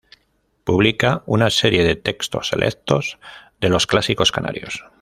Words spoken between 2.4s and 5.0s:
selectos de los Clásicos Canarios.